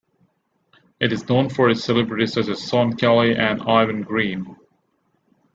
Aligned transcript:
It 0.99 1.13
is 1.13 1.29
known 1.29 1.49
for 1.49 1.69
its 1.69 1.83
celebrities 1.83 2.33
such 2.33 2.47
as 2.47 2.67
Sean 2.67 2.95
Kelly 2.95 3.35
and 3.35 3.61
Ivan 3.61 4.01
Greene. 4.01 4.55